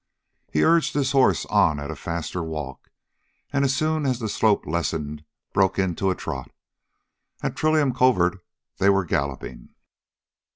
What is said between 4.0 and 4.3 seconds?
as the